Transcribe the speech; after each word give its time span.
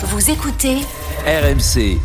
Vous 0.00 0.30
écoutez 0.30 0.76
RMC. 1.26 1.98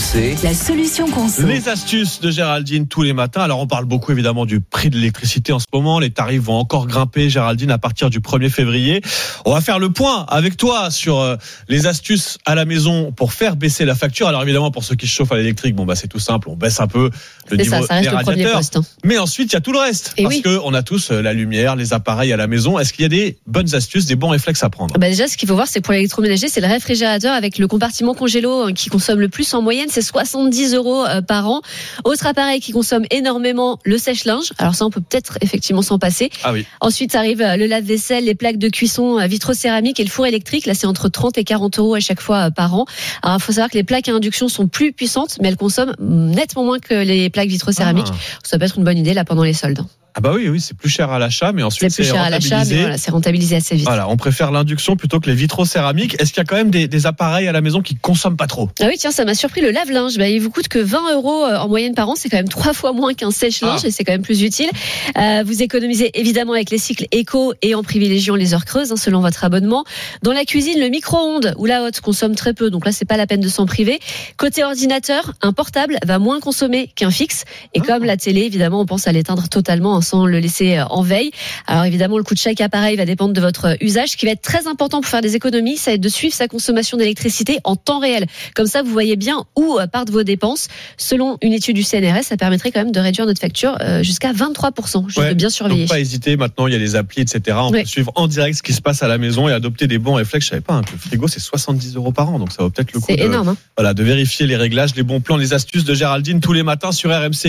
RMC. 0.00 0.36
la 0.44 0.52
solution 0.52 1.08
conso. 1.10 1.46
Les 1.46 1.70
astuces 1.70 2.20
de 2.20 2.30
Géraldine 2.30 2.86
tous 2.86 3.00
les 3.00 3.14
matins. 3.14 3.40
Alors 3.40 3.60
on 3.60 3.66
parle 3.66 3.86
beaucoup 3.86 4.12
évidemment 4.12 4.44
du 4.44 4.60
prix 4.60 4.90
de 4.90 4.96
l'électricité 4.96 5.54
en 5.54 5.58
ce 5.58 5.64
moment. 5.72 5.98
Les 6.00 6.10
tarifs 6.10 6.42
vont 6.42 6.58
encore 6.58 6.86
grimper, 6.86 7.30
Géraldine, 7.30 7.70
à 7.70 7.78
partir 7.78 8.10
du 8.10 8.20
1er 8.20 8.50
février. 8.50 9.00
On 9.46 9.54
va 9.54 9.62
faire 9.62 9.78
le 9.78 9.88
point 9.88 10.26
avec 10.28 10.58
toi 10.58 10.90
sur 10.90 11.20
euh, 11.20 11.36
les 11.68 11.86
astuces 11.86 12.36
à 12.44 12.54
la 12.54 12.66
maison 12.66 13.10
pour 13.10 13.32
faire 13.32 13.56
baisser 13.56 13.86
la 13.86 13.94
facture. 13.94 14.28
Alors 14.28 14.42
évidemment 14.42 14.70
pour 14.70 14.84
ceux 14.84 14.96
qui 14.96 15.06
se 15.06 15.12
chauffent 15.12 15.32
à 15.32 15.36
l'électrique, 15.36 15.74
bon 15.74 15.86
bah 15.86 15.94
c'est 15.96 16.08
tout 16.08 16.18
simple, 16.18 16.50
on 16.50 16.56
baisse 16.56 16.78
un 16.80 16.88
peu 16.88 17.10
le 17.48 17.56
niveau 17.56 17.70
ça, 17.70 17.82
ça 17.86 17.94
reste 17.94 18.04
des 18.04 18.10
le 18.10 18.16
radiateurs. 18.16 18.56
poste. 18.58 18.76
hein. 18.76 18.82
Mais 19.02 19.16
ensuite 19.16 19.50
il 19.52 19.54
y 19.54 19.56
a 19.56 19.62
tout 19.62 19.72
le 19.72 19.78
reste 19.78 20.12
Et 20.18 20.24
parce 20.24 20.34
oui. 20.34 20.42
que 20.42 20.58
on 20.64 20.74
a 20.74 20.82
tous 20.82 21.10
euh, 21.10 21.22
la 21.22 21.32
lumière, 21.32 21.74
les 21.74 21.94
appareils 21.94 22.34
à 22.34 22.36
la 22.36 22.48
maison. 22.48 22.78
Est-ce 22.78 22.92
qu'il 22.92 23.02
y 23.04 23.06
a 23.06 23.08
des 23.08 23.38
bonnes 23.46 23.74
astuces, 23.74 24.04
des 24.04 24.16
bons 24.16 24.28
réflexes 24.28 24.62
à 24.62 24.68
prendre? 24.68 24.98
Bah 24.98 25.08
déjà, 25.08 25.26
ce 25.26 25.38
qu'il 25.38 25.48
faut 25.48 25.54
voir, 25.54 25.68
c'est 25.68 25.80
pour 25.80 25.94
l'électroménager, 25.94 26.48
c'est 26.50 26.60
le 26.60 26.66
réfrigérateur 26.66 27.32
avec 27.32 27.56
le 27.56 27.66
compartiment 27.66 28.12
congélo 28.14 28.64
hein, 28.64 28.72
qui 28.74 28.90
consomme 28.90 29.20
le 29.20 29.28
plus 29.30 29.54
en 29.54 29.62
moyenne, 29.62 29.85
c'est 29.90 30.02
70 30.02 30.74
euros 30.74 31.04
euh, 31.04 31.20
par 31.22 31.48
an. 31.48 31.62
Autre 32.04 32.26
appareil 32.26 32.60
qui 32.60 32.72
consomme 32.72 33.04
énormément, 33.10 33.78
le 33.84 33.98
sèche-linge. 33.98 34.52
Alors 34.58 34.74
ça, 34.74 34.86
on 34.86 34.90
peut 34.90 35.00
peut-être 35.00 35.38
effectivement 35.40 35.82
s'en 35.82 35.98
passer. 35.98 36.30
Ah 36.44 36.52
oui. 36.52 36.66
Ensuite 36.80 37.14
arrive 37.14 37.40
euh, 37.40 37.56
le 37.56 37.66
lave-vaisselle, 37.66 38.24
les 38.24 38.34
plaques 38.34 38.58
de 38.58 38.68
cuisson 38.68 39.18
euh, 39.18 39.26
vitrocéramique 39.26 40.00
et 40.00 40.04
le 40.04 40.10
four 40.10 40.26
électrique. 40.26 40.66
Là, 40.66 40.74
c'est 40.74 40.86
entre 40.86 41.08
30 41.08 41.38
et 41.38 41.44
40 41.44 41.78
euros 41.78 41.94
à 41.94 42.00
chaque 42.00 42.20
fois 42.20 42.50
par 42.50 42.74
an. 42.74 42.86
Alors, 43.22 43.36
il 43.38 43.42
faut 43.42 43.52
savoir 43.52 43.70
que 43.70 43.76
les 43.76 43.84
plaques 43.84 44.08
à 44.08 44.12
induction 44.12 44.48
sont 44.48 44.68
plus 44.68 44.92
puissantes, 44.92 45.38
mais 45.40 45.48
elles 45.48 45.56
consomment 45.56 45.94
nettement 45.98 46.64
moins 46.64 46.78
que 46.78 46.94
les 46.94 47.30
plaques 47.30 47.48
vitrocéramiques. 47.48 48.06
Ah. 48.10 48.38
Ça 48.42 48.58
peut 48.58 48.64
être 48.64 48.78
une 48.78 48.84
bonne 48.84 48.98
idée 48.98 49.14
là 49.14 49.24
pendant 49.24 49.44
les 49.44 49.54
soldes. 49.54 49.84
Ah 50.18 50.20
bah 50.22 50.32
oui, 50.34 50.48
oui, 50.48 50.60
c'est 50.60 50.74
plus 50.76 50.88
cher 50.88 51.10
à 51.12 51.18
l'achat, 51.18 51.52
mais 51.52 51.60
C'est 51.60 51.66
ensuite 51.66 51.94
plus 51.94 52.04
cher 52.04 52.22
à 52.22 52.30
l'achat, 52.30 52.48
mais 52.48 52.56
rentabilisé. 52.62 52.80
voilà, 52.80 52.96
c'est 52.98 53.10
rentabilisé 53.10 53.56
assez 53.56 53.74
vite. 53.76 53.84
Voilà, 53.84 54.08
on 54.08 54.16
préfère 54.16 54.50
l'induction 54.50 54.96
plutôt 54.96 55.20
que 55.20 55.28
les 55.28 55.36
vitraux 55.36 55.66
céramiques. 55.66 56.16
Est-ce 56.18 56.32
qu'il 56.32 56.38
y 56.38 56.40
a 56.40 56.44
quand 56.44 56.56
même 56.56 56.70
des, 56.70 56.88
des 56.88 57.04
appareils 57.06 57.46
à 57.48 57.52
la 57.52 57.60
maison 57.60 57.82
qui 57.82 57.96
consomment 57.96 58.36
pas 58.38 58.46
trop? 58.46 58.70
Ah 58.80 58.86
oui, 58.88 58.94
tiens, 58.98 59.10
ça 59.10 59.26
m'a 59.26 59.34
surpris. 59.34 59.60
Le 59.60 59.70
lave-linge, 59.70 60.16
bah, 60.16 60.26
il 60.28 60.40
vous 60.40 60.48
coûte 60.50 60.68
que 60.68 60.78
20 60.78 61.14
euros 61.16 61.44
euh, 61.44 61.58
en 61.58 61.68
moyenne 61.68 61.94
par 61.94 62.08
an. 62.08 62.14
C'est 62.16 62.30
quand 62.30 62.38
même 62.38 62.48
trois 62.48 62.72
fois 62.72 62.92
moins 62.94 63.12
qu'un 63.12 63.30
sèche-linge 63.30 63.80
Ah. 63.84 63.88
et 63.88 63.90
c'est 63.90 64.04
quand 64.04 64.12
même 64.12 64.22
plus 64.22 64.40
utile. 64.42 64.70
Euh, 65.18 65.42
vous 65.44 65.62
économisez 65.62 66.18
évidemment 66.18 66.54
avec 66.54 66.70
les 66.70 66.78
cycles 66.78 67.06
éco 67.12 67.52
et 67.60 67.74
en 67.74 67.82
privilégiant 67.82 68.36
les 68.36 68.54
heures 68.54 68.64
creuses, 68.64 68.92
hein, 68.92 68.96
selon 68.96 69.20
votre 69.20 69.44
abonnement. 69.44 69.84
Dans 70.22 70.32
la 70.32 70.44
cuisine, 70.46 70.80
le 70.80 70.88
micro-ondes 70.88 71.54
ou 71.58 71.66
la 71.66 71.82
haute 71.82 72.00
consomme 72.00 72.34
très 72.34 72.54
peu. 72.54 72.70
Donc 72.70 72.86
là, 72.86 72.92
c'est 72.92 73.04
pas 73.04 73.18
la 73.18 73.26
peine 73.26 73.40
de 73.40 73.48
s'en 73.48 73.66
priver. 73.66 73.98
Côté 74.38 74.64
ordinateur, 74.64 75.34
un 75.42 75.52
portable 75.52 75.98
va 76.06 76.18
moins 76.18 76.40
consommer 76.40 76.90
qu'un 76.96 77.10
fixe. 77.10 77.44
Et 77.74 77.80
Ah. 77.82 77.86
comme 77.86 78.04
la 78.04 78.16
télé, 78.16 78.40
évidemment, 78.42 78.80
on 78.80 78.86
pense 78.86 79.06
à 79.06 79.12
l'éteindre 79.12 79.46
totalement 79.50 79.96
hein, 79.96 80.00
sans 80.06 80.26
le 80.26 80.38
laisser 80.38 80.78
euh, 80.78 80.84
en 80.86 81.02
veille. 81.02 81.30
Alors 81.66 81.84
évidemment, 81.84 82.18
le 82.18 82.24
coût 82.24 82.34
de 82.34 82.38
chaque 82.38 82.60
appareil 82.60 82.96
va 82.96 83.04
dépendre 83.04 83.32
de 83.34 83.40
votre 83.40 83.66
euh, 83.66 83.74
usage. 83.80 84.10
Ce 84.10 84.16
qui 84.16 84.26
va 84.26 84.32
être 84.32 84.42
très 84.42 84.66
important 84.66 85.00
pour 85.00 85.10
faire 85.10 85.20
des 85.20 85.36
économies, 85.36 85.76
ça 85.76 85.90
va 85.90 85.94
être 85.96 86.00
de 86.00 86.08
suivre 86.08 86.34
sa 86.34 86.48
consommation 86.48 86.96
d'électricité 86.96 87.58
en 87.64 87.76
temps 87.76 87.98
réel. 88.00 88.26
Comme 88.54 88.66
ça, 88.66 88.82
vous 88.82 88.90
voyez 88.90 89.16
bien 89.16 89.44
où 89.56 89.78
euh, 89.78 89.86
partent 89.86 90.10
vos 90.10 90.22
dépenses. 90.22 90.68
Selon 90.96 91.38
une 91.42 91.52
étude 91.52 91.76
du 91.76 91.82
CNRS, 91.82 92.22
ça 92.24 92.36
permettrait 92.36 92.70
quand 92.70 92.80
même 92.80 92.92
de 92.92 93.00
réduire 93.00 93.26
notre 93.26 93.40
facture 93.40 93.76
jusqu'à 94.02 94.32
23%. 94.32 95.06
Juste 95.06 95.18
Ouais, 95.18 95.28
de 95.30 95.34
bien 95.34 95.48
Donc 95.48 95.52
surveiller. 95.54 95.86
pas 95.86 96.00
hésiter, 96.00 96.36
maintenant 96.36 96.66
il 96.66 96.72
y 96.72 96.76
a 96.76 96.78
les 96.78 96.96
applis, 96.96 97.22
etc. 97.22 97.56
On 97.60 97.70
Ouais. 97.70 97.82
peut 97.82 97.88
suivre 97.88 98.12
en 98.14 98.26
direct 98.28 98.56
ce 98.58 98.62
qui 98.62 98.72
se 98.72 98.80
passe 98.80 99.02
à 99.02 99.08
la 99.08 99.18
maison 99.18 99.48
et 99.48 99.52
adopter 99.52 99.86
des 99.86 99.98
bons 99.98 100.14
réflexes. 100.14 100.46
Je 100.46 100.50
savais 100.50 100.60
pas, 100.60 100.74
hein, 100.74 100.82
que 100.82 100.92
le 100.92 100.98
frigo 100.98 101.28
c'est 101.28 101.40
70 101.40 101.96
euros 101.96 102.12
par 102.12 102.30
an, 102.30 102.38
donc 102.38 102.52
ça 102.52 102.62
vaut 102.62 102.70
peut-être 102.70 102.92
le 102.92 103.00
coup 103.00 103.06
C'est 103.08 103.16
de, 103.16 103.22
énorme. 103.24 103.48
hein. 103.50 103.56
voilà, 103.76 103.94
de 103.94 104.02
vérifier 104.02 104.46
les 104.46 104.56
réglages, 104.56 104.94
les 104.94 105.02
bons 105.02 105.20
plans, 105.20 105.36
les 105.36 105.52
astuces 105.54 105.84
de 105.84 105.94
Géraldine 105.94 106.40
tous 106.40 106.52
les 106.52 106.62
matins 106.62 106.92
sur 106.92 107.10
RMC. 107.10 107.46